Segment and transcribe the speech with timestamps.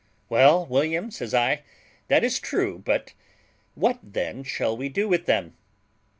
[0.29, 1.61] "Well, William," says I,
[2.07, 3.13] "that is true; but
[3.75, 5.55] what then shall we do with them?"